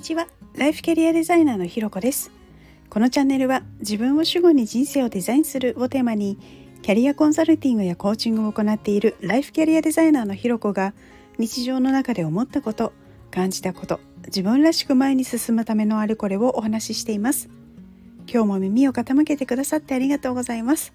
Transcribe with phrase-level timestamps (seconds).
[0.00, 0.28] にちは。
[0.54, 2.30] ライフキャリアデザイナーのひろこです。
[2.88, 6.38] このチャンネルは自分を主語に人生をデザインするをテーマに
[6.80, 10.94] キャリアコンサルティングやコーチングを行っているライフキャリアデザイナーのひろこが
[11.36, 12.94] 日常の中で思ったこと
[13.30, 17.50] 感じたこと自分らしく前に進むためのあれこれをお話ししています。
[18.26, 20.94] 今日も耳を傾けてくださってありがとうございます。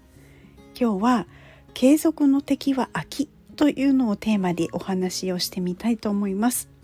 [0.75, 1.27] 今日は
[1.75, 6.74] 継続の敵は秋というのをテーマでお話をしてみたいと思います。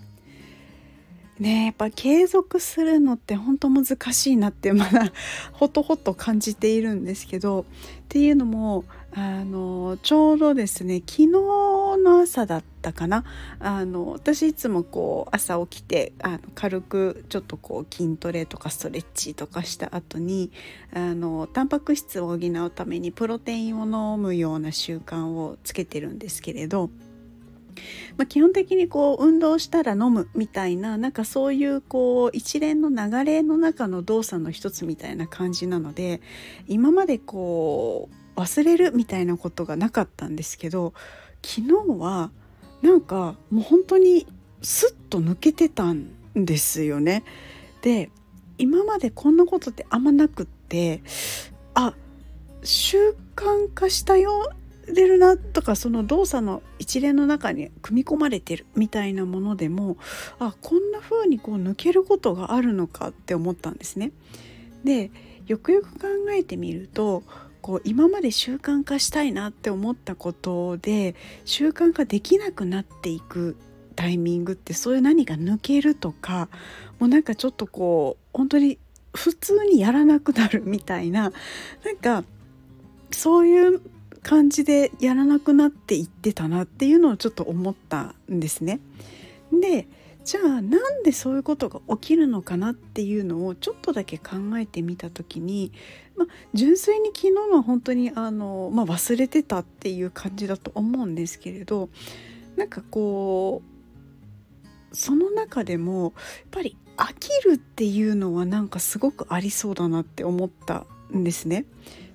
[1.41, 5.11] ねやっぱ継続するのって本当難しいなって まだ
[5.51, 7.65] ほとほと感じているんですけどっ
[8.07, 13.25] ていうのもあのちょうどですね昨日の朝だったかな。
[13.59, 20.51] あの私いつもこう朝起きてあの軽くちょっとこう筋トレとかストレッチとかした後に
[20.93, 26.89] あのタンパク質を補うためにプロテインを飲むような習慣をつけてるんですけれど
[28.17, 36.21] まあ、基本的にこう運動したら飲むみたいななんかそういうこう一連の流れの中の動作の一つみたいな感じなので
[36.67, 40.93] 今までこう忘れるみたいなことがなかったんですけど
[41.43, 42.31] 昨日は
[42.81, 44.27] なんかもう本当に
[44.61, 47.23] スッと抜けてたんですよね。
[47.81, 48.09] で
[48.57, 51.01] 今までこんなことってあんまなくって
[51.73, 51.95] あ
[52.63, 54.51] 習慣化したよ
[54.87, 59.97] れるなとかその動作の一連の中に組み込まれてるみたいなものでも
[60.39, 64.11] あこんな風にこう抜けることがあるのかって思ったんですね。
[64.83, 65.11] で
[65.47, 67.23] よくよく考えてみると
[67.61, 71.15] こう今まで習慣化したいなって思ったことで
[71.45, 73.55] 習慣化できなくなっていく
[73.95, 76.49] タイミングってそういう何か抜けるとか
[76.99, 78.79] もうなんかちょっとこう本当に
[79.13, 81.31] 普通にやらなくなるみたいな
[81.83, 82.23] なんか
[83.11, 83.81] そういう
[84.23, 88.79] 感じでやらなくなっていってたなっていうのをちょっと思ったんですね。
[89.51, 89.87] で
[90.23, 95.71] じゃあなんでそういうことが起きるのかなっていうのをちょっとだけ考えてみた時に、
[96.15, 101.89] まあ、純粋に昨日は本当にあの、まあ、忘れてたっていう感じだと思うんですけれど
[102.55, 103.63] なんかこ
[104.91, 106.11] うその中でもやっ
[106.51, 111.65] ぱり飽きるっていうのはなんかすごくありそうだなって思ったんですね。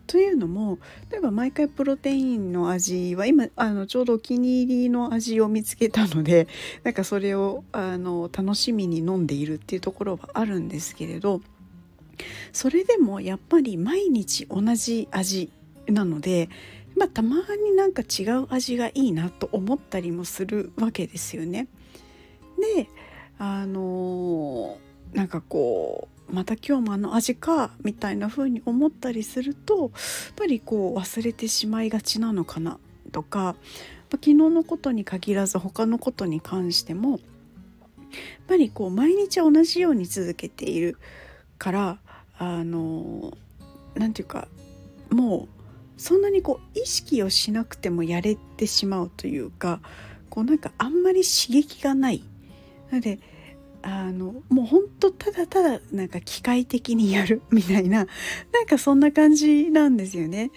[0.06, 0.78] というのも
[1.10, 6.48] 例えば毎回プロテインの味は今あのちょうどお気に入りの味を見つけたので
[6.84, 11.40] なんかそれをあの楽しみに飲んでいるっていうところはあるんですけれど
[12.52, 15.50] それでもやっぱり毎日同じ味
[15.86, 16.48] なので、
[16.96, 21.68] まあ、たまになんか違う味がいいなと思ったりもするわけですよね。
[22.74, 22.88] で
[23.38, 24.78] あの
[25.12, 29.90] なんかこうまた今日もあの味かみたいな風に思ったりするとやっ
[30.36, 32.78] ぱりこう忘れてしまいがちなのかな
[33.12, 33.54] とか
[34.10, 37.18] 昨日のことに限らず他のことに関してもやっ
[38.46, 40.96] ぱりこう毎日同じように続けている
[41.58, 41.98] から
[42.38, 43.36] あの
[43.94, 44.48] 何て言うか
[45.10, 49.80] もうそんなにこう意識をしなくてもやれてしまうというか
[50.28, 52.22] こうなんかあんまり刺激がない。
[52.90, 53.18] なので
[53.82, 58.06] あのもうほんとただただなんか機械的にやるみたいな
[58.52, 60.50] なんかそんな感じなんですよね。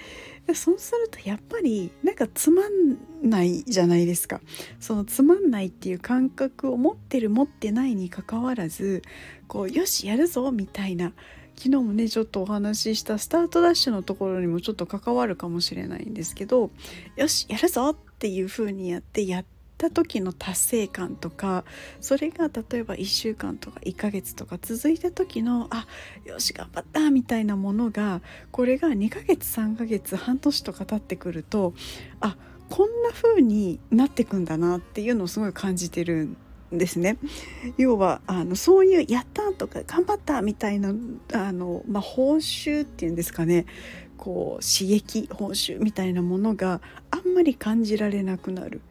[0.56, 4.41] そうするとやっぱりなんかつまんないじゃないですか
[4.80, 9.03] そのつまんないっていう感覚を持ってる持ってないにかかわらず
[9.47, 11.13] こうよしやるぞみたいな
[11.56, 16.72] 昨日もねちょっとお話ししたスタートダッシュのところにもちょっと関わるかもしれないんですけど
[17.16, 21.64] よしやるぞっていう風にやってやってった時の達成感とか
[22.02, 25.88] それが例えば1週間とか1ヶ月とか続いた時のあ
[26.26, 31.74] よし頑張ったみたいなものがこれが2ヶ月3ヶ月半年とか経ってくると
[32.20, 32.36] あ
[32.70, 36.28] こんな風になってくんだなっていうのをすごい感じてる
[36.76, 37.18] んですね
[37.78, 40.94] 要はあのそういう「やった!」とか「頑張った!」みたいな
[41.34, 43.66] あの、まあ、報酬っていうんですかね
[44.18, 48.82] こう刺激報酬みたいなものがあんまり感じられなくなる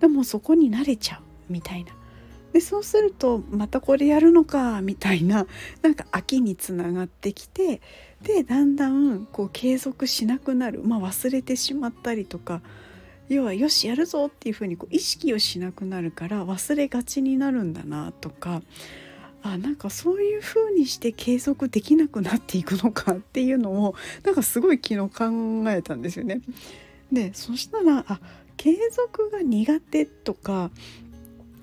[0.00, 1.92] でもそこに慣れちゃうみたいな
[2.52, 5.46] でそうするとまたこれやるのかみたいな
[5.82, 7.80] なんか飽きにつながってきて
[8.22, 12.62] でだんだんこう継続しなくなる、まあ、忘れてしまったりとか
[13.28, 18.62] 要はよしやるぞっていうふうにこう意識をしなくなるから忘れがちになるんだなとか
[19.42, 23.94] あなんかそういうふうにして継続できなくなっていくのかっていうのを
[24.24, 26.40] なんかすごい昨日考えたんですよね。
[27.12, 28.20] でそしたらあ
[28.58, 30.70] 継続が苦手とか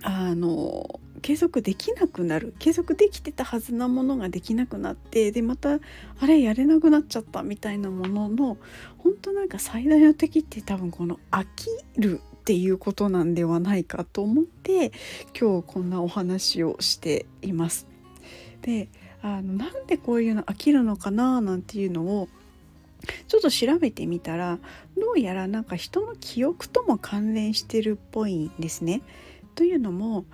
[0.01, 5.80] あの継続できなくなる継続できてたはずなものができなくなってでまた
[6.19, 8.57] あれやれなくなっちゃったみたいなものの
[9.00, 14.92] 本当なんか最大の敵って多分この飽きるっていうことなんではないかと思って
[15.39, 17.88] 今日こんなお話をしています。
[18.62, 18.88] で
[19.24, 22.30] あのなんでこういうの飽きるのかななんていうのを
[23.28, 24.60] ちょっと調べてみたら
[24.98, 29.02] どうやらなんか人の記憶とも関連してるっぽいんですね。
[29.56, 30.25] というのも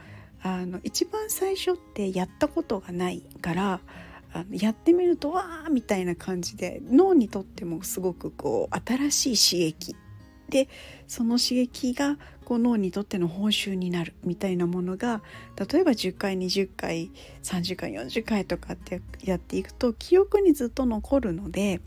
[0.44, 3.80] あの一番最初ってやったことがないから
[4.34, 9.96] あのやってみるとわーみたいな感じで脳にとってもすごくこう新しい刺激
[10.50, 10.68] で
[11.08, 15.22] その刺激がこう脳にとっての報酬になるみたいなものが
[15.72, 17.12] 例えば10回20回
[17.44, 21.80] 30回40回とかってやっていくと記憶にずっと残るので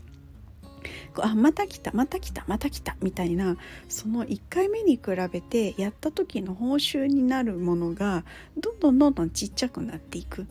[1.21, 3.57] あまた来たまた来たまた来たみたいな
[3.89, 5.01] その1回目に比
[5.31, 8.23] べてやった時の報酬になるものが
[8.57, 10.47] どんどんどんどんちっちゃくなっていく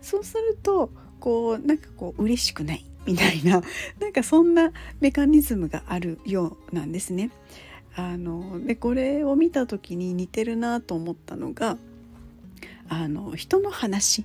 [0.00, 0.90] そうすると
[1.20, 3.62] こうなんかこう嬉しくないみたいな
[4.00, 7.30] なんかそんなメカニズムがあるようなんですね。
[7.94, 11.76] あのでこれを見た時に似てるなと思ったのが
[12.88, 14.24] あの人の話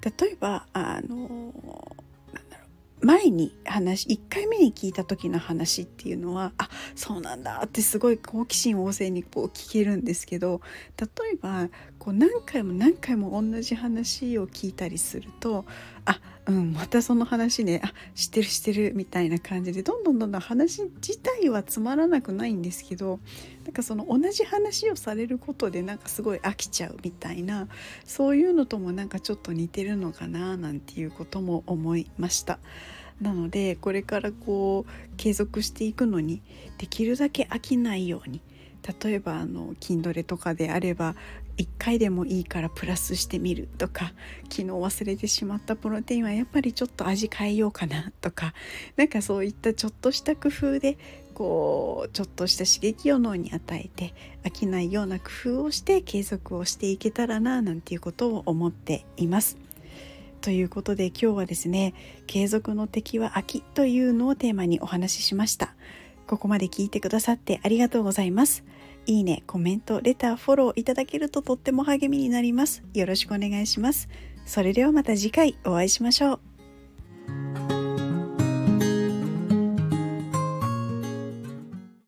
[0.00, 1.52] 例えばあの
[3.06, 10.60] 前に話1回目に聞いた時の話っていうのはあそうなんだってすごい好奇心旺盛にこう聞けるんですけど
[10.98, 11.68] 例えば
[12.00, 15.64] こう何回も何回も同じ話を聞いたりすると
[16.04, 23.18] あうんまたその話ねあ知ってる知ってるみたいな感じでどんどんどんどん話自体はつまらなくないんですけど
[23.64, 27.66] なんかその同じ話をされることでなんかすごい飽きちゃうみたいな
[28.04, 32.58] そういうのともなんかちょっと似てるのかななんていうことも思いました。
[33.20, 36.42] なのでこれからこう継続していくのに
[36.76, 38.42] できるだけ飽きないように
[39.02, 41.14] 例えばあの筋トレとかであれば
[41.56, 44.12] 1回でもいいからプラスしてみるとか
[44.44, 48.52] 昨日忘れてしまったプロテインはやっぱりちょっと味変えようかなとか
[48.96, 50.98] なんかそういったちょっとした工夫で
[51.34, 59.58] こうちょっとした刺激を脳に与えて飽きないような工夫をして継続をしていけたらななんていうことを思っています。
[60.40, 61.92] ということで今日はですね
[62.28, 65.74] 継続の敵は秋というのをテーマにお話ししました
[66.28, 68.62] ここまで聞いてくださってありがとうございます
[69.06, 72.82] いいね、コメント、レター、フォローいただけるととっても励みになります。
[72.92, 74.08] よろしくお願いします。
[74.44, 76.55] それではまた次回お会いしましょう。